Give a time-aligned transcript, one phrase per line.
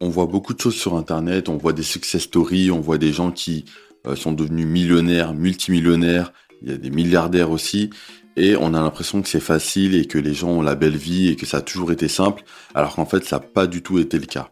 [0.00, 3.14] On voit beaucoup de choses sur Internet, on voit des success stories, on voit des
[3.14, 3.64] gens qui
[4.06, 7.88] euh, sont devenus millionnaires, multimillionnaires, il y a des milliardaires aussi,
[8.36, 11.28] et on a l'impression que c'est facile et que les gens ont la belle vie
[11.28, 13.98] et que ça a toujours été simple, alors qu'en fait ça n'a pas du tout
[13.98, 14.50] été le cas.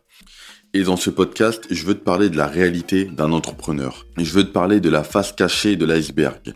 [0.73, 4.07] Et dans ce podcast, je veux te parler de la réalité d'un entrepreneur.
[4.17, 6.55] Je veux te parler de la face cachée de l'iceberg.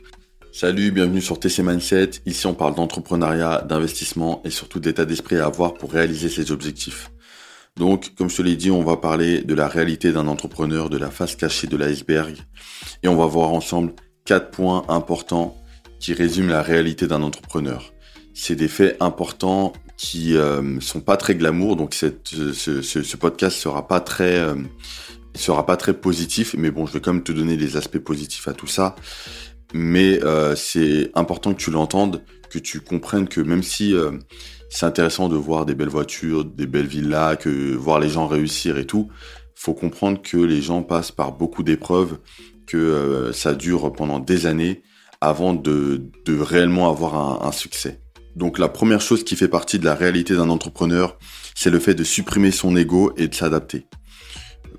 [0.51, 2.11] Salut, bienvenue sur TC Mindset.
[2.27, 7.11] Ici, on parle d'entrepreneuriat, d'investissement et surtout d'état d'esprit à avoir pour réaliser ses objectifs.
[7.79, 10.99] Donc, comme je te l'ai dit, on va parler de la réalité d'un entrepreneur, de
[10.99, 12.37] la face cachée de l'iceberg.
[13.03, 13.93] Et on va voir ensemble
[14.25, 15.57] quatre points importants
[16.01, 17.93] qui résument la réalité d'un entrepreneur.
[18.35, 23.89] C'est des faits importants qui euh, sont pas très glamour, donc cette, ce, podcast sera
[23.89, 24.55] pas très euh,
[25.35, 28.49] sera pas très positif, mais bon, je vais quand même te donner les aspects positifs
[28.49, 28.97] à tout ça.
[29.75, 34.13] Mais euh, c'est important que tu l'entendes, que tu comprennes que même si euh,
[34.69, 38.79] c'est intéressant de voir des belles voitures, des belles villas, que voir les gens réussir
[38.79, 39.09] et tout.
[39.55, 42.19] Faut comprendre que les gens passent par beaucoup d'épreuves,
[42.67, 44.83] que euh, ça dure pendant des années
[45.21, 48.01] avant de, de réellement avoir un, succès.
[48.37, 51.19] Donc la première chose qui fait partie de la réalité d'un entrepreneur,
[51.57, 53.87] c'est le fait de supprimer son ego et de s'adapter.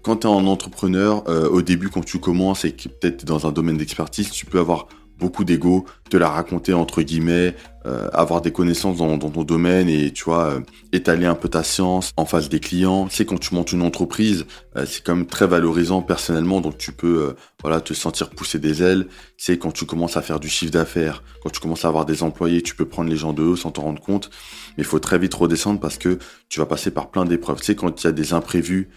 [0.02, 3.48] Quand tu es un entrepreneur, euh, au début quand tu commences et que peut-être dans
[3.48, 4.88] un domaine d'expertise, tu peux avoir
[5.20, 10.12] beaucoup d'ego, te la raconter entre guillemets, euh, avoir des connaissances dans, ton domaine et
[10.12, 10.60] tu vois euh,
[10.92, 13.08] étaler un peu ta science en face des clients.
[13.10, 16.92] C'est quand tu montes une entreprise, euh, c'est quand même très valorisant personnellement, donc tu
[16.92, 19.08] peux voilà te sentir pousser des ailes.
[19.38, 22.24] C'est quand tu commences à faire du chiffre d'affaires, quand tu commences à avoir des
[22.24, 24.30] employés, tu peux prendre les gens de haut sans t'en rendre compte.
[24.78, 27.60] Mais il faut très vite redescendre parce que tu vas passer par plein d'épreuves.
[27.62, 28.90] C'est quand il y a des imprévus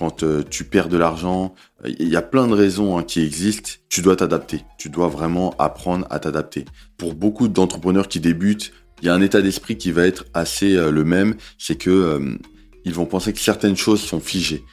[0.00, 1.54] quand euh, tu perds de l'argent.
[1.84, 3.72] Il y a plein de raisons hein, qui existent.
[3.90, 4.62] Tu dois t'adapter.
[4.78, 6.64] Tu dois vraiment apprendre à t'adapter.
[6.96, 10.74] Pour beaucoup d'entrepreneurs qui débutent, il y a un état d'esprit qui va être assez
[10.74, 11.34] euh, le même.
[11.58, 12.38] C'est que euh,
[12.86, 14.64] ils vont penser que certaines choses sont figées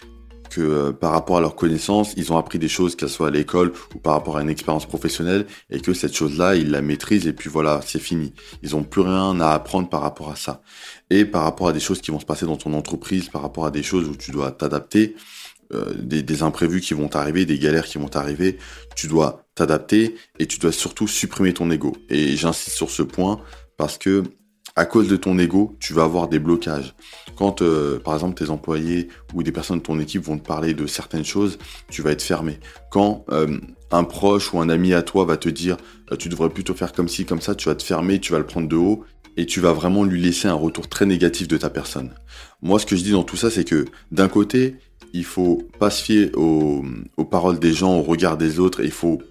[0.50, 3.32] que euh, par rapport à leurs connaissances, ils ont appris des choses, qu'elles soient à
[3.32, 7.28] l'école ou par rapport à une expérience professionnelle, et que cette chose-là, ils la maîtrisent,
[7.28, 8.34] et puis voilà, c'est fini.
[8.64, 10.62] Ils ont plus rien à apprendre par rapport à ça.
[11.10, 13.66] Et par rapport à des choses qui vont se passer dans ton entreprise, par rapport
[13.66, 15.16] à des choses où tu dois t'adapter,
[15.74, 18.58] euh, des, des, imprévus qui vont arriver, des galères qui vont arriver,
[18.96, 21.94] tu dois t'adapter et tu dois surtout supprimer ton ego.
[22.10, 23.42] Et j'insiste sur ce point
[23.76, 24.24] parce que
[24.78, 26.94] à cause de ton ego, tu vas avoir des blocages.
[27.38, 30.74] Quand, euh, par exemple, tes employés ou des personnes de ton équipe vont te parler
[30.74, 31.60] de certaines choses,
[31.90, 32.60] tu vas être fermé.
[32.90, 33.60] Quand euh,
[33.92, 35.78] un proche ou un ami à toi va te dire
[36.12, 38.40] euh, tu devrais plutôt faire comme ci, comme ça, tu vas te fermer, tu vas
[38.40, 39.04] le prendre de haut
[39.38, 42.10] et tu vas vraiment lui laisser un retour très négatif de ta personne.
[42.64, 44.78] Moi, ce que je dis dans tout ça, c'est que d'un côté,
[45.14, 46.84] il faut pas se fier aux,
[47.30, 49.22] paroles des gens, au regard des autres, et il faut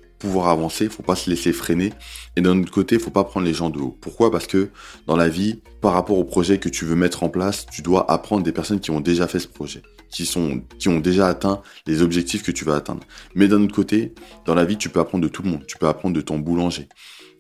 [0.49, 1.93] avancer, faut pas se laisser freiner.
[2.37, 3.97] Et d'un autre côté, faut pas prendre les gens de haut.
[4.01, 4.31] Pourquoi?
[4.31, 4.69] Parce que
[5.07, 8.11] dans la vie, par rapport au projet que tu veux mettre en place, tu dois
[8.11, 11.63] apprendre des personnes qui ont déjà fait ce projet, qui sont, qui ont déjà atteint
[11.87, 13.03] les objectifs que tu vas atteindre.
[13.35, 14.15] Mais d'un autre côté,
[14.45, 15.67] dans la vie, tu peux apprendre de tout le monde.
[15.67, 16.89] Tu peux apprendre de ton boulanger.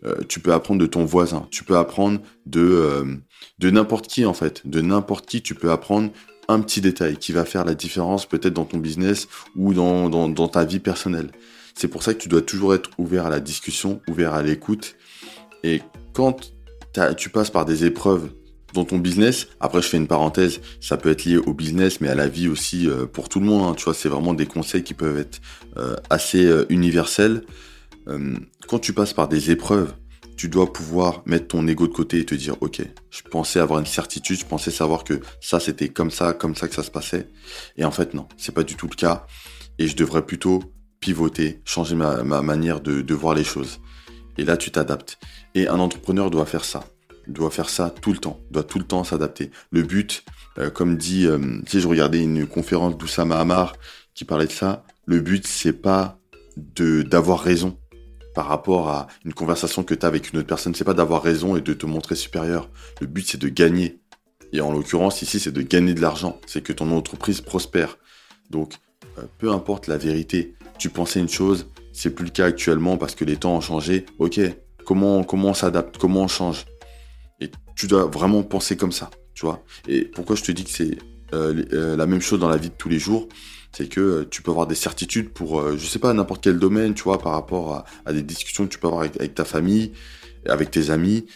[0.04, 1.47] Euh, tu peux apprendre de ton voisin.
[1.50, 3.16] Tu peux apprendre de, euh,
[3.58, 4.66] de n'importe qui, en fait.
[4.66, 6.10] De n'importe qui, tu peux apprendre
[6.48, 10.48] un petit détail qui va faire la différence peut-être dans ton business ou dans, dans
[10.48, 11.30] ta vie personnelle.
[11.76, 14.97] C'est pour ça que tu dois toujours être ouvert à la discussion, ouvert à l'écoute.
[15.62, 15.82] Et
[16.14, 16.53] quand
[17.19, 18.31] tu passes par des épreuves
[18.72, 22.09] dans ton business, après je fais une parenthèse, ça peut être lié au business, mais
[22.09, 23.69] à la vie aussi euh, pour tout le monde.
[23.69, 25.41] Hein, tu vois, c'est vraiment des conseils qui peuvent être
[25.76, 27.42] euh, assez euh, universels.
[28.69, 29.92] quand tu passes par des épreuves,
[30.38, 33.81] tu dois pouvoir mettre ton ego de côté et te dire, ok, je pensais avoir
[33.81, 36.91] une certitude, je pensais savoir que ça c'était comme ça, comme ça que ça se
[36.91, 37.28] passait.
[37.76, 39.26] Et en fait non, c'est pas du tout le cas.
[39.78, 40.62] Et je devrais plutôt
[41.06, 43.78] pivoter, changer ma, manière de, voir les choses.
[44.38, 45.18] Et là, tu t'adaptes.
[45.54, 46.82] Et un entrepreneur doit faire ça.
[47.28, 48.40] doit faire ça tout le temps.
[48.50, 49.52] doit tout le temps s'adapter.
[49.70, 50.24] Le but,
[50.58, 53.74] euh, comme dit, euh, si je regardais une conférence d'Oussama Hamar
[54.16, 56.18] qui parlait de ça, le but, c'est pas
[56.56, 57.78] d'avoir raison
[58.34, 60.74] par rapport à une conversation que tu as avec une autre personne.
[60.74, 62.68] C'est pas d'avoir raison et de te montrer supérieur.
[63.00, 64.00] Le but, c'est de gagner.
[64.52, 66.40] Et en l'occurrence, ici, c'est de gagner de l'argent.
[66.48, 67.96] C'est que ton entreprise prospère.
[68.50, 68.72] Donc,
[69.18, 73.14] euh, peu importe la vérité, tu pensais une chose, c'est plus le cas actuellement parce
[73.14, 74.06] que les temps ont changé.
[74.18, 74.40] Ok,
[74.84, 76.66] comment, comment on s'adapte, comment on change?
[77.40, 79.62] Et tu dois vraiment penser comme ça, tu vois?
[79.88, 80.98] Et pourquoi je te dis que c'est
[81.34, 83.28] euh, euh, la même chose dans la vie de tous les jours?
[83.72, 87.02] C'est que tu peux avoir des certitudes pour, je sais pas, n'importe quel domaine, tu
[87.02, 89.92] vois, par rapport à, des discussions que tu peux avoir avec, ta famille,
[90.46, 91.26] avec tes amis.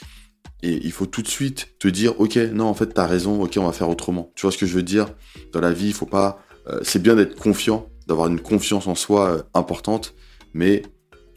[0.62, 3.42] Et il faut tout de suite te dire, ok, non, en fait, tu as raison,
[3.42, 4.32] ok, on va faire autrement.
[4.36, 5.08] Tu vois ce que je veux dire?
[5.52, 8.94] Dans la vie, il faut pas euh, c'est bien d'être confiant, d'avoir une confiance en
[8.94, 10.14] soi euh, importante,
[10.52, 10.82] mais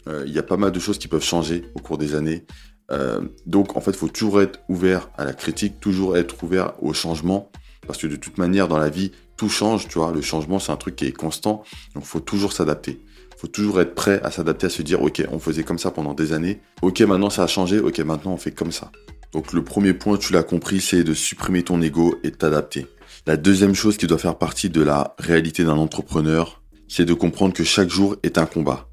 [0.08, 2.46] euh, il y a pas mal de choses qui peuvent changer au cours des années.
[3.48, 6.94] donc en fait, il faut toujours être ouvert à la critique, toujours être ouvert au
[6.94, 7.50] changement,
[7.88, 10.12] Parce que de toute manière, dans la vie, tout change, tu vois.
[10.12, 11.64] Le changement, c'est un truc qui est constant.
[11.96, 13.02] Donc, faut toujours s'adapter.
[13.38, 16.14] Faut toujours être prêt à s'adapter, à se dire, OK, on faisait comme ça pendant
[16.14, 16.62] des années.
[16.81, 17.80] OK, maintenant, ça a changé.
[17.80, 18.92] OK, maintenant, on fait comme ça.
[19.34, 22.88] Donc, le premier point, tu l'as compris, c'est de supprimer ton ego et de t'adapter.
[23.25, 26.62] La deuxième chose qui doit faire partie de la réalité d'un entrepreneur,
[26.95, 28.88] c'est de comprendre que chaque jour est un combat.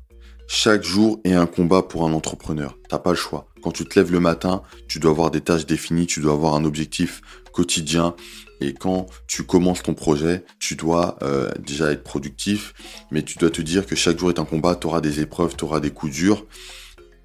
[0.49, 2.79] Chaque jour est un combat pour un entrepreneur.
[2.89, 3.47] T'as pas le choix.
[3.63, 6.55] Quand tu te lèves le matin, tu dois avoir des tâches définies, tu dois avoir
[6.55, 7.21] un objectif
[7.53, 8.15] quotidien.
[8.63, 12.73] Et quand tu commences ton projet, tu dois euh, déjà être productif,
[13.11, 15.55] mais tu dois te dire que chaque jour est un combat, tu auras des épreuves,
[15.55, 16.47] tu auras des coups durs,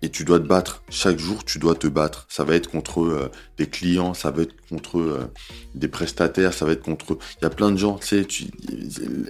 [0.05, 0.83] et tu dois te battre.
[0.89, 2.27] Chaque jour, tu dois te battre.
[2.29, 5.31] Ça va être contre euh, des clients, ça va être contre euh,
[5.73, 7.17] des prestataires, ça va être contre.
[7.41, 7.97] Il y a plein de gens.
[7.97, 8.51] Tu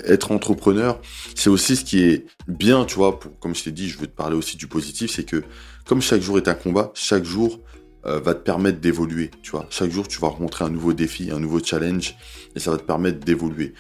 [0.04, 1.00] être entrepreneur,
[1.33, 3.22] c'est aussi ce qui est bien, tu vois.
[3.22, 3.39] Pour...
[3.39, 5.44] Comme je t'ai dit, je veux te parler aussi du positif, c'est que
[5.86, 7.62] comme chaque jour est un combat, chaque jour
[8.06, 9.31] euh, va te permettre d'évoluer.
[9.44, 12.16] Tu vois, chaque jour, tu vas rencontrer un nouveau défi, un nouveau challenge,
[12.54, 13.74] et ça va te permettre d'évoluer.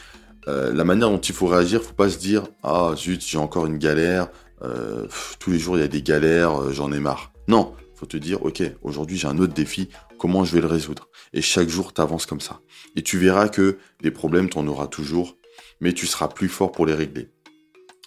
[0.47, 3.79] la manière dont il faut réagir, faut pas se dire ah zut j'ai encore une
[3.79, 4.29] galère,
[4.61, 5.07] euh,
[5.39, 7.31] tous les jours il y a des galères, euh, j'en ai marre.
[7.47, 11.09] Non, faut te dire, ok, aujourd'hui j'ai un autre défi, comment je vais le résoudre?
[11.33, 12.61] Et chaque jour, tu comme ça.
[12.95, 15.37] Et tu verras que des problèmes, tu en auras toujours,
[15.81, 17.29] mais tu seras plus fort pour les régler.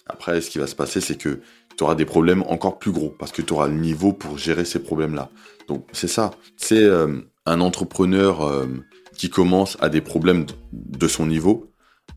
[0.07, 1.41] Après, ce qui va se passer, c'est que
[1.77, 4.65] tu auras des problèmes encore plus gros, parce que tu auras le niveau pour gérer
[4.65, 5.29] ces problèmes-là.
[5.67, 6.31] Donc c'est ça.
[6.57, 8.67] C'est euh, un entrepreneur
[9.15, 11.71] qui commence à des problèmes de son niveau,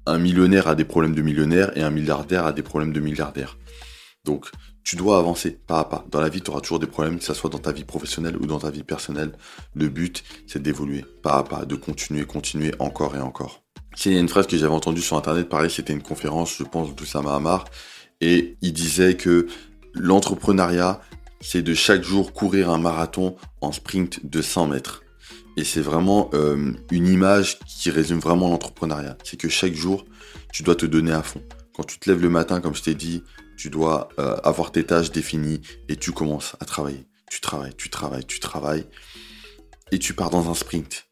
[0.07, 3.59] un millionnaire a des problèmes de millionnaire, et un milliardaire a des problèmes de milliardaire.
[4.25, 4.47] Donc,
[4.85, 6.05] tu dois avancer pas à pas.
[6.11, 8.37] Dans la vie, tu auras toujours des problèmes, que ce soit dans ta vie professionnelle
[8.37, 9.33] ou dans ta vie personnelle.
[9.75, 13.63] Le but, c'est d'évoluer pas à pas, de continuer, continuer encore et encore.
[14.05, 17.35] A une phrase que j'avais entendue sur Internet, pareil, c'était une conférence, je pense, d'Oussama
[17.35, 17.65] Hamar,
[18.21, 19.49] et il disait que
[19.95, 21.01] l'entrepreneuriat,
[21.41, 25.03] c'est de chaque jour courir un marathon en sprint de 100 mètres.
[25.57, 29.19] Et c'est vraiment euh, une image qui résume vraiment l'entrepreneuriat.
[29.25, 30.07] C'est que chaque jour,
[30.53, 31.43] tu dois te donner à fond.
[31.75, 33.23] Quand tu te lèves le matin, comme je t'ai dit,
[33.57, 37.07] tu dois euh, avoir tes tâches définies et tu commences à travailler.
[37.31, 38.87] Tu travailles, tu travailles, tu travailles
[39.91, 41.07] et tu pars dans un sprint.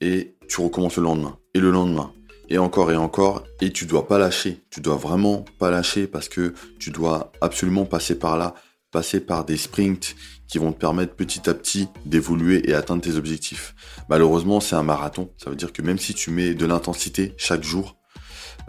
[0.00, 2.12] Et tu recommences le lendemain et le lendemain
[2.48, 4.62] et encore et encore et tu dois pas lâcher.
[4.70, 8.54] Tu dois vraiment pas lâcher parce que tu dois absolument passer par là,
[8.92, 10.14] passer par des sprints
[10.48, 13.74] qui vont te permettre petit à petit d'évoluer et atteindre tes objectifs.
[14.08, 15.30] Malheureusement, c'est un marathon.
[15.38, 17.95] Ça veut dire que même si tu mets de l'intensité chaque jour,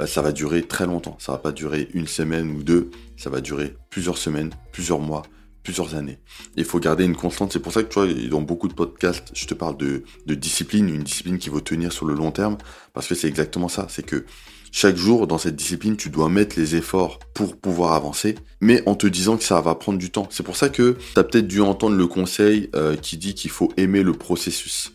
[0.06, 1.18] ça va durer très longtemps.
[1.20, 5.24] Ça va pas durer une semaine ou deux, ça va durer plusieurs semaines, plusieurs mois,
[5.64, 6.20] plusieurs années.
[6.56, 7.52] Il faut garder une constante.
[7.52, 10.88] C'est pour ça que tu vois, dans beaucoup de podcasts, je te parle de, discipline,
[10.88, 12.58] une discipline qui vaut tenir sur le long terme,
[12.94, 13.88] parce que c'est exactement ça.
[13.90, 14.26] C'est que
[14.72, 18.96] chaque jour, dans cette discipline, tu dois mettre les efforts pour pouvoir avancer, mais en
[18.96, 20.28] te disant que ça va prendre du temps.
[20.30, 23.52] C'est pour ça que tu as peut-être dû entendre le conseil euh, qui dit qu'il
[23.52, 24.94] faut aimer le processus.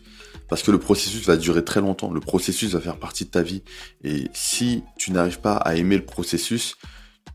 [0.49, 3.41] Parce que le processus va durer très longtemps, le processus va faire partie de ta
[3.41, 3.63] vie.
[4.03, 6.75] Et si tu n'arrives pas à aimer le processus,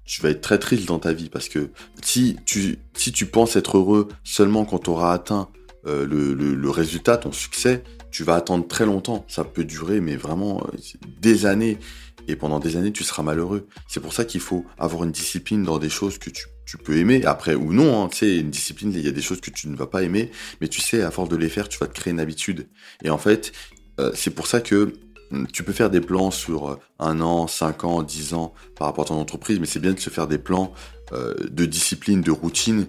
[0.05, 1.29] tu vas être très triste dans ta vie.
[1.29, 1.71] Parce que
[2.03, 5.49] si tu, penses être heureux seulement quand tu auras atteint
[5.87, 9.25] euh, le, le, résultat, ton succès, tu vas attendre très longtemps.
[9.29, 10.77] Ça peut durer, mais vraiment euh,
[11.21, 11.79] des années.
[12.27, 13.67] Et pendant des années, tu seras malheureux.
[13.89, 16.99] C'est pour ça qu'il faut avoir une discipline dans des choses que tu tu peux
[16.99, 19.51] aimer, après ou non, hein, tu sais, une discipline, il y a des choses que
[19.51, 20.31] tu ne vas pas aimer,
[20.61, 22.69] mais tu sais, à force de les faire, tu vas te créer une habitude.
[23.03, 23.53] Et en fait,
[23.99, 24.93] euh, c'est pour ça que
[25.31, 28.89] hum, tu peux faire des plans sur euh, un an, cinq ans, dix ans par
[28.89, 30.75] rapport à ton entreprise, mais c'est bien de se faire des plans
[31.15, 32.87] euh, de discipline, de routine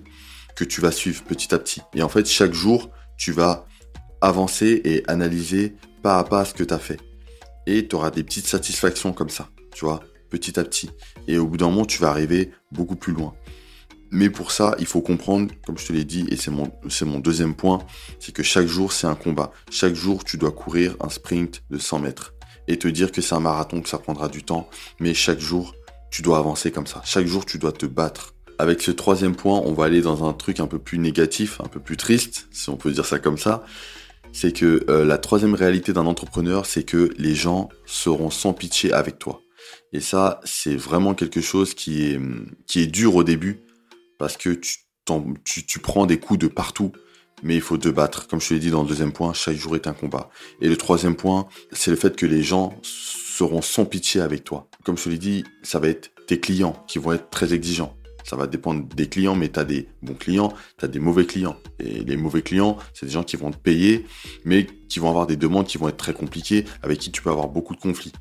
[0.58, 1.82] que tu vas suivre petit à petit.
[1.96, 3.66] Et en fait, chaque jour, tu vas
[4.20, 7.00] avancer et analyser pas à pas ce que tu as fait.
[7.66, 10.90] Et tu auras des petites satisfactions comme ça, tu vois, petit à petit.
[11.30, 13.34] Et au bout d'un moment, tu vas arriver beaucoup plus loin.
[14.12, 17.54] Mais pour ça, il faut comprendre, comme je te l'ai dit, et c'est mon, deuxième
[17.54, 17.80] point,
[18.20, 19.52] c'est que chaque jour, c'est un combat.
[19.70, 22.34] Chaque jour, tu dois courir un sprint de 100 mètres.
[22.68, 24.70] Et te dire que c'est un marathon, que ça prendra du temps.
[25.00, 25.76] Mais chaque jour,
[26.12, 27.02] tu dois avancer comme ça.
[27.06, 28.34] Chaque jour, tu dois te battre.
[28.58, 31.68] Avec ce troisième point, on va aller dans un truc un peu plus négatif, un
[31.68, 33.64] peu plus triste, si on peut dire ça comme ça.
[34.34, 38.92] C'est que euh, la troisième réalité d'un entrepreneur, c'est que les gens seront sans pitié
[38.92, 39.42] avec toi.
[39.94, 42.20] Et ça, c'est vraiment quelque chose qui
[42.76, 43.64] est dur au début
[44.20, 46.92] parce que tu, prends des coups de partout,
[47.42, 48.28] mais il faut te battre.
[48.28, 50.30] Comme je te l'ai dit dans le deuxième point, chaque jour est un combat.
[50.62, 54.70] Et le troisième point, c'est le fait que les gens seront sans pitié avec toi.
[54.84, 57.96] Comme je te l'ai dit, ça va être tes clients qui vont être très exigeants.
[58.26, 61.26] Ça va dépendre des clients, mais tu as des bons clients, tu as des mauvais
[61.26, 61.56] clients.
[61.80, 64.06] Et les mauvais clients, c'est des gens qui vont te payer,
[64.44, 67.32] mais qui vont avoir des demandes qui vont être très compliquées, avec qui tu peux
[67.32, 68.12] avoir beaucoup de conflits.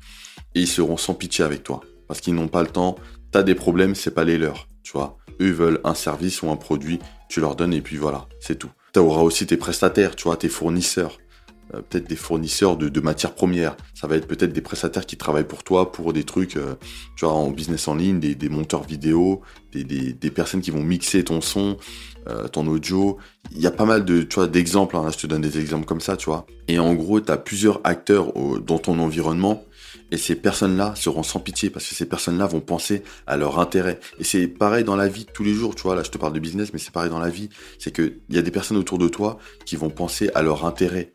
[0.55, 1.81] Et ils seront sans pitié avec toi.
[2.07, 2.95] Parce qu'ils n'ont pas le temps.
[3.31, 4.67] Tu as des problèmes, c'est pas les leurs.
[4.81, 8.27] Tu vois eux veulent un service ou un produit, tu leur donnes et puis voilà,
[8.39, 8.69] c'est tout.
[8.93, 11.19] Tu auras aussi tes prestataires, tu vois, tes fournisseurs.
[11.75, 13.77] euh, peut-être des fournisseurs de, matières premières.
[13.93, 16.73] Ça va être peut-être des prestataires qui travaillent pour toi pour des trucs, euh,
[17.15, 19.41] tu vois, en business en ligne, des, monteurs vidéo,
[19.71, 21.77] des, personnes qui vont mixer ton son,
[22.27, 23.19] euh, ton audio.
[23.51, 24.95] Il y a pas mal de, tu d'exemples.
[24.97, 25.09] Hein.
[25.11, 26.47] je te donne des exemples comme ça, tu vois.
[26.67, 29.63] Et en gros, tu as plusieurs acteurs dans ton environnement.
[30.11, 33.99] Et ces personnes-là seront sans pitié parce que ces personnes-là vont penser à leur intérêt.
[34.19, 35.95] Et c'est pareil dans la vie tous les jours, tu vois.
[35.95, 37.49] Là, je te parle de business, mais c'est pareil dans la vie.
[37.77, 40.65] C'est que il y a des personnes autour de toi qui vont penser à leur
[40.65, 41.13] intérêt.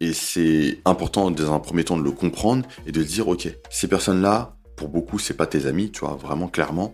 [0.00, 3.88] Et c'est important dans un premier temps de le comprendre et de dire, ok, ces
[3.88, 6.92] personnes-là, pour beaucoup, c'est pas tes amis, tu vois, vraiment clairement.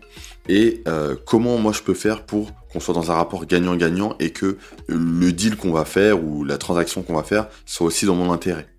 [0.48, 4.30] Et euh, comment moi je peux faire pour qu'on soit dans un rapport gagnant-gagnant et
[4.30, 8.14] que le deal qu'on va faire ou la transaction qu'on va faire soit aussi dans
[8.14, 8.71] mon intérêt?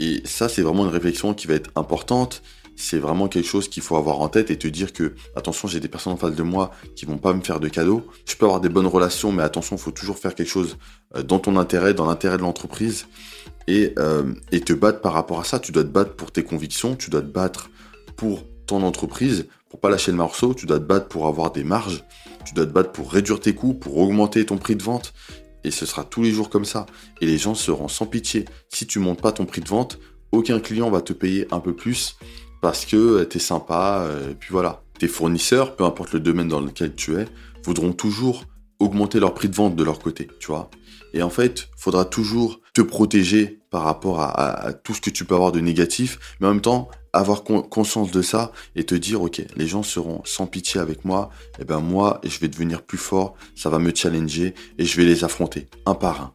[0.00, 2.42] Et ça, c'est vraiment une réflexion qui va être importante
[2.76, 5.80] c'est vraiment quelque chose qu'il faut avoir en tête et te dire que attention, j'ai
[5.80, 8.06] des personnes en face de moi qui vont pas me faire de cadeaux.
[8.26, 10.76] Je peux avoir des bonnes relations, mais attention, il faut toujours faire quelque chose
[11.16, 13.06] euh, dans ton intérêt, dans l'intérêt de l'entreprise
[13.68, 15.58] et, euh, et te battre par rapport à ça.
[15.58, 17.70] Tu dois te battre pour tes convictions, tu dois te battre
[18.16, 21.64] pour ton entreprise, pour pas lâcher le morceau, tu dois te battre pour avoir des
[21.64, 22.04] marges,
[22.44, 25.12] tu dois te battre pour réduire tes coûts, pour augmenter ton prix de vente.
[25.64, 26.86] Et ce sera tous les jours comme ça.
[27.20, 28.44] Et les gens seront sans pitié.
[28.68, 29.98] Si tu montes pas ton prix de vente,
[30.32, 32.16] aucun client va te payer un peu plus
[32.60, 34.82] parce que euh, tu es sympa, euh, et puis voilà.
[34.98, 37.26] Tes fournisseurs, peu importe le domaine dans lequel tu es,
[37.64, 38.44] voudront toujours
[38.78, 40.70] augmenter leur prix de vente de leur côté, tu vois.
[41.12, 45.34] Et en fait, faudra toujours te protéger par rapport à, tout ce que tu peux
[45.34, 49.42] avoir de négatif, mais en même temps, avoir conscience de ça et te dire, ok,
[49.56, 52.98] les gens seront sans pitié avec moi, et eh ben moi, je vais devenir plus
[52.98, 56.34] fort, ça va me challenger et je vais les affronter un par un.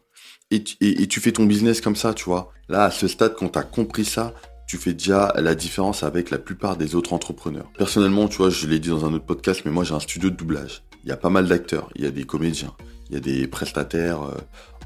[0.50, 0.62] Et,
[1.06, 2.52] tu fais ton business comme ça, tu vois.
[2.68, 4.34] Là, à ce stade, quand tu as compris ça,
[4.68, 7.72] tu fais déjà la différence avec la plupart des autres entrepreneurs.
[7.78, 10.28] Personnellement, tu vois, je l'ai dit dans un autre podcast, mais moi j'ai un studio
[10.28, 10.82] de doublage.
[11.04, 12.74] Il y a pas mal d'acteurs, il y a des comédiens,
[13.08, 14.36] il y a des prestataires euh,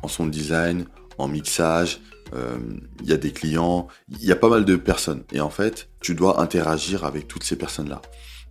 [0.04, 0.84] en son design,
[1.18, 2.00] en mixage,
[2.34, 2.56] euh,
[3.02, 5.24] il y a des clients, il y a pas mal de personnes.
[5.32, 8.00] Et en fait, tu dois interagir avec toutes ces personnes-là.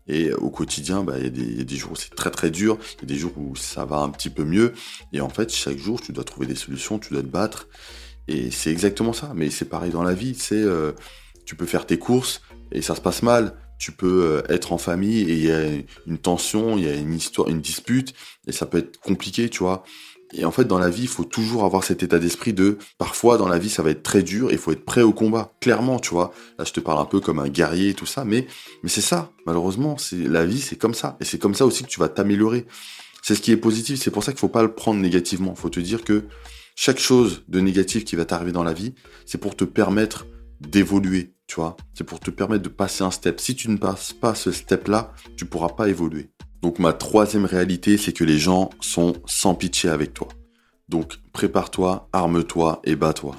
[0.07, 1.23] Et au quotidien, bah, il,
[1.57, 3.55] y a des, jours où c'est très très dur, il y a des jours où
[3.55, 4.73] ça va un petit peu mieux.
[5.13, 7.67] Et en fait, chaque jour, tu dois trouver des solutions, tu dois te battre.
[8.27, 9.31] Et c'est exactement ça.
[9.35, 10.35] Mais c'est pareil dans la vie.
[10.35, 10.91] C'est euh,
[11.45, 13.55] tu peux faire tes courses et ça se passe mal.
[13.79, 15.65] Tu peux euh, être en famille et il y a
[16.07, 18.13] une tension, il y a une histoire, une dispute
[18.47, 19.83] et ça peut être compliqué, tu vois.
[20.33, 23.37] Et en fait, dans la vie, il faut toujours avoir cet état d'esprit de, parfois,
[23.37, 25.53] dans la vie, ça va être très dur et il faut être prêt au combat.
[25.61, 26.33] Clairement, tu vois.
[26.57, 28.47] Là, je te parle un peu comme un guerrier et tout ça, mais,
[28.81, 29.31] mais c'est ça.
[29.45, 31.17] Malheureusement, c'est, la vie, c'est comme ça.
[31.19, 32.65] Et c'est comme ça aussi que tu vas t'améliorer.
[33.21, 34.01] C'est ce qui est positif.
[34.01, 35.53] C'est pour ça qu'il faut pas le prendre négativement.
[35.55, 36.23] Il faut te dire que
[36.75, 40.25] chaque chose de négatif qui va t'arriver dans la vie, c'est pour te permettre
[40.59, 41.77] d'évoluer, tu vois.
[41.93, 43.39] C'est pour te permettre de passer un step.
[43.39, 46.31] Si tu ne passes pas ce step-là, tu pourras pas évoluer.
[46.63, 50.29] Donc ma troisième réalité, c'est que les gens sont sans pitié avec toi.
[50.87, 53.35] Donc prépare-toi, arme-toi et bats-toi.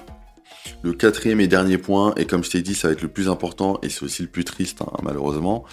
[0.83, 3.31] Le quatrième et dernier point, et comme je t'ai dit, ça va être le plus
[3.31, 5.65] important et c'est aussi le plus triste, hein, malheureusement,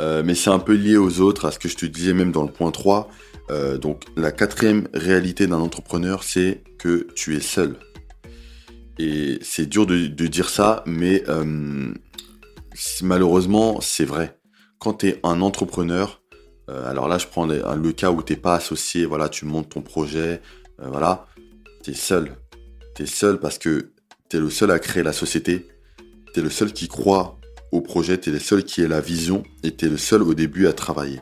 [0.00, 2.32] euh, mais c'est un peu lié aux autres, à ce que je te disais même
[2.32, 3.08] dans le point 3.
[3.52, 7.76] Euh, donc la quatrième réalité d'un entrepreneur, c'est que tu es seul.
[8.98, 11.94] Et c'est dur de, dire ça, mais euh,
[13.02, 14.36] malheureusement, c'est vrai.
[14.80, 16.17] Quand tu es un entrepreneur,
[16.68, 19.80] euh, alors là, je prends le cas où t'es pas associé, voilà, tu montes ton
[19.80, 20.40] projet,
[20.80, 21.26] euh, voilà,
[21.82, 22.36] tu es seul.
[22.94, 23.90] Tu es seul parce que
[24.28, 25.68] tu es le seul à créer la société,
[26.34, 27.38] tu es le seul qui croit
[27.72, 30.22] au projet, tu es le seul qui ait la vision et tu es le seul
[30.22, 31.20] au début à travailler.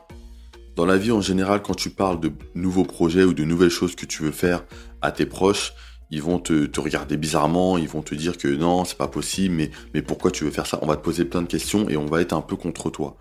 [0.74, 3.94] Dans la vie en général, quand tu parles de nouveaux projets ou de nouvelles choses
[3.94, 4.64] que tu veux faire
[5.00, 5.72] à tes proches,
[6.10, 10.02] ils vont te, regarder bizarrement, ils vont te dire que non, c'est pas possible, mais
[10.02, 10.78] pourquoi tu veux faire ça?
[10.82, 13.16] On va te poser plein de questions et on va être un peu contre toi.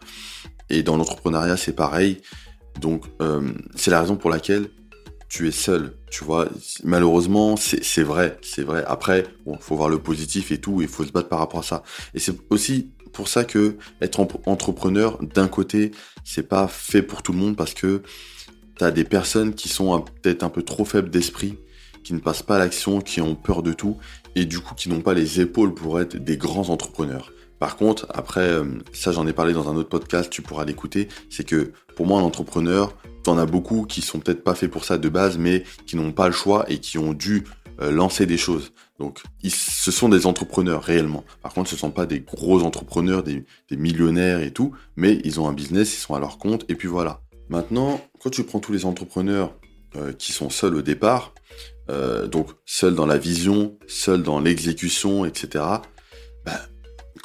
[0.70, 2.22] Et dans l'entrepreneuriat, c'est pareil.
[2.80, 4.70] Donc, euh, c'est la raison pour laquelle
[5.30, 5.94] tu es seul.
[6.12, 6.48] Tu vois,
[6.84, 8.84] malheureusement, c'est vrai, c'est vrai.
[8.88, 11.64] Après, bon, faut voir le positif et tout, il faut se battre par rapport à
[11.64, 11.84] ça.
[12.14, 15.92] Et c'est aussi pour ça que être entrepreneur, d'un côté,
[16.24, 18.02] c'est pas fait pour tout le monde parce que
[18.78, 21.58] tu as des personnes qui sont peut-être un peu trop faibles d'esprit
[22.06, 23.98] qui ne passent pas à l'action, qui ont peur de tout,
[24.36, 27.34] et du coup qui n'ont pas les épaules pour être des grands entrepreneurs.
[27.66, 31.08] Par contre, après, euh, ça j'en ai parlé dans un autre podcast, tu pourras l'écouter,
[31.32, 34.86] c'est que pour moi un entrepreneur, t'en as beaucoup qui sont peut-être pas faits pour
[34.86, 37.44] ça de base, mais qui n'ont pas le choix et qui ont dû
[37.82, 38.72] euh, lancer des choses.
[39.00, 41.24] Donc, ils, ce sont des entrepreneurs réellement.
[41.42, 45.40] Par contre, ce ne sont pas des gros entrepreneurs, des, millionnaires et tout, mais ils
[45.40, 47.22] ont un business, ils sont à leur compte, et puis voilà.
[47.50, 49.56] Maintenant, quand tu prends tous les entrepreneurs
[49.96, 51.34] euh, qui sont seuls au départ,
[52.32, 55.64] donc seul dans la vision, seul dans l'exécution, etc.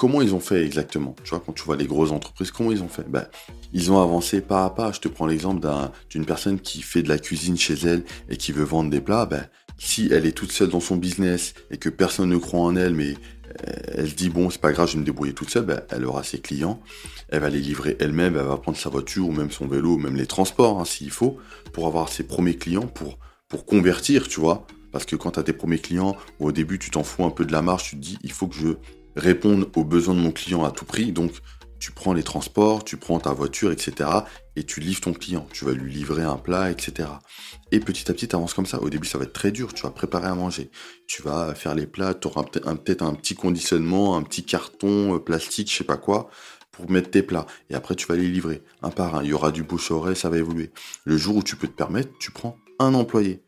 [0.00, 1.14] comment ils ont fait exactement?
[1.24, 3.06] Tu vois, quand tu vois les grosses entreprises, comment ils ont fait?
[3.06, 3.26] Ben,
[3.74, 4.92] Ils ont avancé pas à pas.
[4.92, 5.60] Je te prends l'exemple
[6.08, 9.26] d'une personne qui fait de la cuisine chez elle et qui veut vendre des plats.
[9.26, 12.76] Ben, si elle est toute seule dans son business et que personne ne croit en
[12.76, 13.12] elle, mais
[13.68, 15.82] euh, elle se dit bon c'est pas grave je vais me débrouiller toute seule, ben,
[15.90, 16.80] elle aura ses clients,
[17.28, 20.16] elle va les livrer elle-même, elle va prendre sa voiture ou même son vélo même
[20.16, 21.38] les transports hein, s'il faut
[21.72, 24.66] pour avoir ses premiers clients pour pour convertir tu vois.
[24.92, 27.44] Parce que quand tu as tes premiers clients au début tu t'en fous un peu
[27.44, 28.74] de la marge, tu te dis il faut que je
[29.16, 31.32] réponde aux besoins de mon client à tout prix donc
[31.80, 34.10] tu prends les transports, tu prends ta voiture, etc.
[34.54, 35.46] Et tu livres ton client.
[35.50, 37.08] Tu vas lui livrer un plat, etc.
[37.72, 38.80] Et petit à petit, tu avances comme ça.
[38.82, 39.72] Au début, ça va être très dur.
[39.72, 40.70] Tu vas préparer à manger.
[41.06, 42.12] Tu vas faire les plats.
[42.12, 46.28] Tu auras peut-être un, petit conditionnement, un petit carton euh, plastique, je sais pas quoi,
[46.70, 47.46] pour mettre tes plats.
[47.70, 49.22] Et après, tu vas les livrer un par un.
[49.22, 50.70] Il y aura du bouche à oreille, ça va évoluer.
[51.04, 53.42] Le jour où tu peux te permettre, tu prends un employé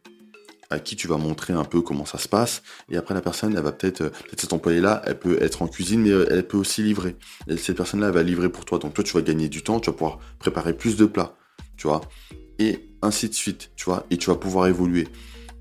[0.73, 2.63] à qui tu vas montrer un peu comment ça se passe.
[2.91, 5.69] Et après, la personne, elle va peut-être, euh, peut-être cet employé-là, elle peut être en
[5.69, 7.17] cuisine, mais euh, elle peut aussi livrer.
[7.49, 8.79] Et cette personne-là, elle va livrer pour toi.
[8.79, 11.37] Donc toi, tu vas gagner du temps, tu vas pouvoir préparer plus de plats,
[11.77, 12.01] tu vois.
[12.59, 14.07] Et ainsi de suite, tu vois.
[14.11, 15.09] Et tu vas pouvoir évoluer.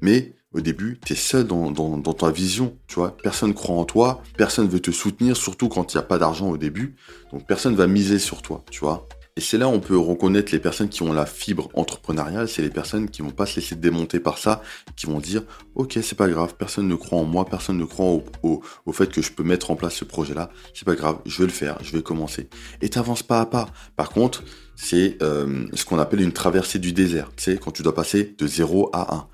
[0.02, 3.16] Mais au début, tu es seul dans, dans, ta vision, tu vois.
[3.24, 6.50] Personne croit en toi, personne veut te soutenir, surtout quand il n'y a pas d'argent
[6.50, 6.96] au début.
[7.32, 9.08] Donc personne va miser sur toi, tu vois.
[9.42, 12.62] Et c'est là où on peut reconnaître les personnes qui ont la fibre entrepreneuriale, c'est
[12.62, 14.62] les personnes qui vont pas se laisser démonter par ça,
[14.96, 15.42] qui vont dire
[15.74, 19.24] ok c'est pas grave, personne ne croit en moi, personne ne croit au, fait que
[19.24, 21.92] je peux mettre en place ce projet-là, c'est pas grave, je vais le faire, je
[21.98, 22.50] vais commencer.
[22.84, 23.68] Et t'avances pas à pas.
[23.96, 24.44] Par contre,
[24.76, 28.36] c'est euh, ce qu'on appelle une traversée du désert, tu sais, quand tu dois passer
[28.38, 29.28] de 0 à 1.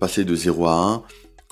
[0.00, 1.02] Passer de 0 à 1,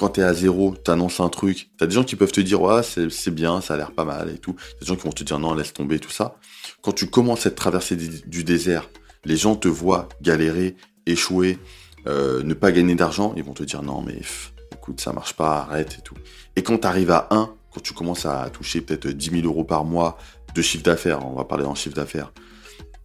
[0.01, 2.81] quand t'es à zéro, t'annonces un truc, t'as des gens qui peuvent te dire ouais
[2.83, 4.57] c'est bien, ça a l'air pas mal et tout.
[4.81, 6.37] Des gens qui vont te dire non laisse tomber tout ça.
[6.83, 8.89] Quand tu commences à traverser du désert,
[9.25, 11.59] les gens te voient galérer, échouer,
[12.07, 14.21] euh, ne pas gagner d'argent, ils vont te dire non mais
[14.73, 16.15] écoute ça marche pas, arrête et tout.
[16.57, 19.85] Et quand t'arrives à 1, quand tu commences à toucher peut-être 10 000 euros par
[19.85, 20.17] mois
[20.55, 22.33] de chiffre d'affaires, on va parler en chiffre d'affaires,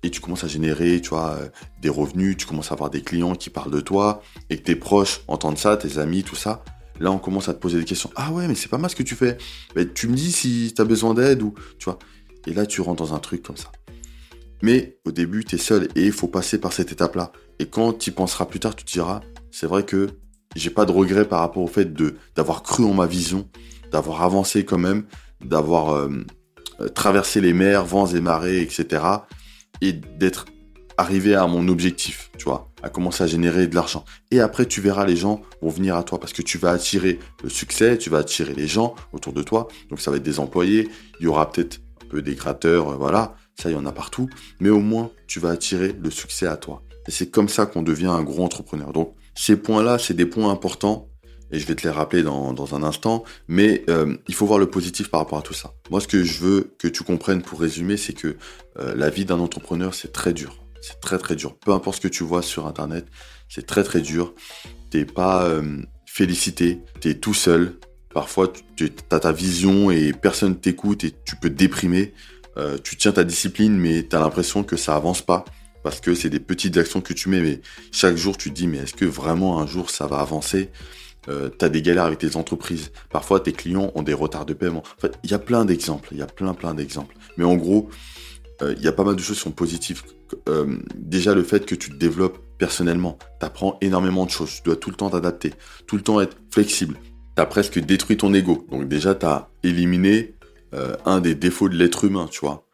[0.04, 1.50] et tu commences à générer, tu vois, euh,
[1.82, 4.76] des revenus, tu commences à avoir des clients qui parlent de toi, et que tes
[4.76, 6.64] proches entendent ça, tes amis, tout ça,
[7.00, 8.10] Là, on commence à te poser des questions.
[8.16, 9.38] Ah ouais, mais c'est pas mal ce que tu fais.
[9.94, 11.54] Tu me dis si tu as besoin d'aide ou.
[11.78, 12.00] Tu vois.
[12.48, 13.72] Et là, tu rentres dans un truc comme ça.
[14.62, 17.32] Mais au début, tu es seul et il faut passer par cette étape-là.
[17.60, 20.10] Et quand tu y penseras plus tard, tu te diras c'est vrai que
[20.56, 21.94] j'ai pas de regret par rapport au fait
[22.36, 23.48] d'avoir cru en ma vision,
[23.92, 25.06] d'avoir avancé quand même,
[25.44, 26.10] d'avoir euh,
[26.82, 29.04] euh, traversé les mers, vents et marées, etc.
[29.82, 30.46] Et d'être
[30.98, 34.06] arriver à mon objectif, tu vois, à commencer à générer de l'argent.
[34.32, 37.20] Et après, tu verras, les gens vont venir à toi parce que tu vas attirer
[37.44, 39.68] le succès, tu vas attirer les gens autour de toi.
[39.90, 41.82] Donc, ça va être des employés, il y aura peut-être
[42.22, 44.30] des créateurs, euh, voilà, ça, y en a partout.
[44.60, 46.84] Mais au moins, tu vas attirer le succès à toi.
[47.08, 48.92] Et c'est comme ça qu'on devient un gros entrepreneur.
[48.94, 51.10] Donc, ces points-là, c'est des points importants
[51.52, 54.60] et je vais te les rappeler dans, dans un instant, mais euh, il faut voir
[54.60, 55.74] le positif par rapport à tout ça.
[55.92, 58.36] Moi, ce que je veux que tu comprennes pour résumer, c'est que
[58.80, 60.58] euh, la vie d'un entrepreneur, c'est très dur.
[60.82, 61.56] C'est très très dur.
[61.58, 63.06] Peu importe ce que tu vois sur Internet,
[63.50, 64.34] c'est très très dur.
[64.90, 67.80] T'es pas euh, félicité, t'es tout seul.
[68.16, 72.14] Parfois, tu as ta vision et personne t'écoute et tu peux déprimer.
[72.56, 75.44] Euh, tu tiens ta discipline, mais tu as l'impression que ça avance pas
[75.84, 77.60] parce que c'est des petites actions que tu mets, mais
[77.92, 80.72] chaque jour tu te dis mais est-ce que vraiment un jour ça va avancer?
[81.28, 82.94] Euh, Tu des galères avec tes entreprises.
[83.10, 84.84] Parfois tes clients ont des retards de paiement.
[84.98, 87.18] En fait, il y a plein d'exemples, il y a plein plein d'exemples.
[87.36, 87.90] Mais en gros,
[88.62, 90.04] euh, il y a pas mal de choses qui sont positives.
[90.48, 94.54] Euh, déjà, le fait que tu te développes personnellement, tu apprends énormément de choses.
[94.56, 95.52] Tu dois tout le temps t'adapter,
[95.86, 96.98] tout le temps être flexible.
[97.36, 98.66] Tu as presque détruit ton ego.
[98.72, 100.36] Donc déjà, tu as éliminé
[100.74, 102.68] euh, un des défauts de l'être humain, tu vois.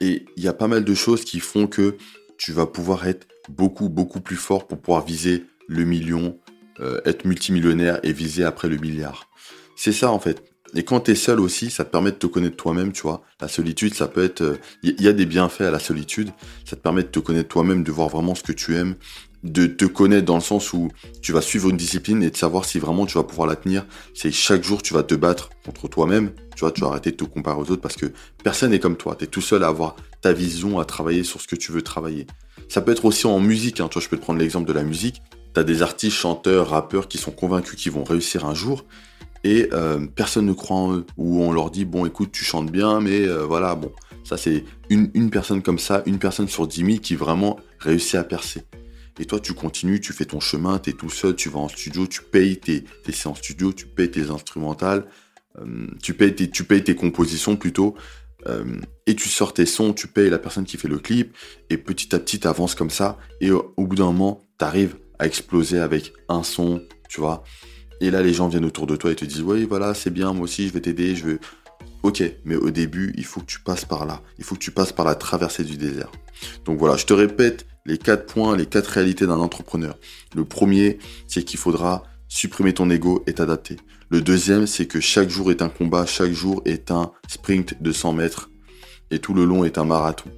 [0.00, 1.96] Et il y a pas mal de choses qui font que
[2.36, 6.38] tu vas pouvoir être beaucoup, beaucoup plus fort pour pouvoir viser le million,
[7.04, 9.28] être multimillionnaire et viser après le milliard.
[9.76, 10.42] C'est ça en fait.
[10.74, 13.22] Et quand tu es seul aussi, ça te permet de te connaître toi-même, tu vois.
[13.40, 14.58] La solitude, ça peut être...
[14.82, 16.30] Il euh, y, a des bienfaits à la solitude.
[16.64, 18.96] Ça te permet de te connaître toi-même, de voir vraiment ce que tu aimes,
[19.44, 20.88] de te connaître dans le sens où
[21.22, 23.86] tu vas suivre une discipline et de savoir si vraiment tu vas pouvoir la tenir.
[24.14, 26.32] C'est chaque jour, tu vas te battre contre toi-même.
[26.56, 28.06] Tu vois, tu vas arrêter de te comparer aux autres parce que
[28.42, 29.14] personne n'est comme toi.
[29.16, 31.82] Tu es tout seul à avoir ta vision, à travailler sur ce que tu veux
[31.82, 32.26] travailler.
[32.68, 33.80] Ça peut être aussi en musique.
[33.80, 33.88] Hein.
[33.88, 35.20] Tu vois, je peux te prendre l'exemple de la musique.
[35.52, 38.84] Tu as des artistes, chanteurs, rappeurs qui sont convaincus qu'ils vont réussir un jour
[39.44, 41.06] et euh, personne ne croit en eux.
[41.18, 43.92] Ou on leur dit, bon, écoute, tu chantes bien, mais euh, voilà, bon.
[44.24, 48.14] Ça, c'est une, une, personne comme ça, une personne sur 10 000 qui vraiment réussit
[48.14, 48.64] à percer.
[49.18, 51.68] Et toi, tu continues, tu fais ton chemin, tu es tout seul, tu vas en
[51.68, 55.06] studio, tu payes tes, tes séances studio, tu payes tes instrumentales,
[55.58, 57.94] euh, tu, payes tes, compositions plutôt,
[59.06, 61.34] et tu sors tes sons, tu payes la personne qui fait le clip,
[61.70, 64.64] et petit à petit, tu avances comme ça, et au, au bout d'un moment, tu
[64.64, 67.44] arrives à exploser avec un son, tu vois.
[68.00, 70.32] Et là, les gens viennent autour de toi et te disent, oui, voilà, c'est bien,
[70.32, 71.38] moi aussi, je vais t'aider, je veux...
[72.04, 74.20] Ok, mais au début, il faut que tu passes par là.
[74.36, 76.12] Il faut que tu passes par la traversée du désert.
[76.66, 79.96] Donc voilà, je te répète les quatre points, les quatre réalités d'un entrepreneur.
[80.36, 83.78] Le premier, c'est qu'il faudra supprimer ton ego et t'adapter.
[84.10, 87.90] Le deuxième, c'est que chaque jour est un combat, chaque jour est un sprint de
[87.90, 88.50] 100 mètres
[89.10, 90.30] et tout le long est un marathon.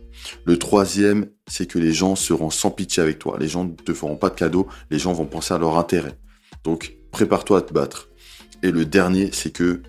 [0.44, 3.38] Le troisième, c'est que les gens seront sans pitié avec toi.
[3.40, 6.16] Les gens ne te feront pas de cadeaux, les gens vont penser à leur intérêt.
[6.62, 8.08] Donc, prépare-toi à te battre.
[8.62, 9.82] Et le dernier, c'est que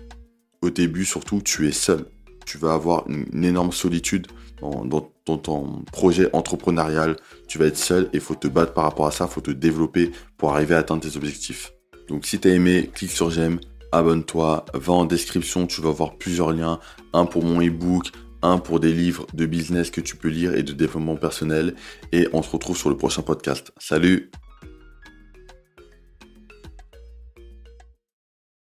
[0.62, 2.06] au début, surtout, tu es seul.
[2.46, 4.26] Tu vas avoir une, énorme solitude
[4.60, 7.16] dans, ton projet entrepreneurial.
[7.46, 9.40] Tu vas être seul et il faut te battre par rapport à ça, il faut
[9.40, 11.72] te développer pour arriver à atteindre tes objectifs.
[12.08, 13.60] Donc si tu as aimé, clique sur j'aime,
[13.92, 16.80] abonne-toi, va en description, tu vas voir plusieurs liens,
[17.12, 18.10] un pour mon ebook,
[18.42, 21.74] un pour des livres de business que tu peux lire et de développement personnel.
[22.12, 23.72] Et on se retrouve sur le prochain podcast.
[23.78, 24.30] Salut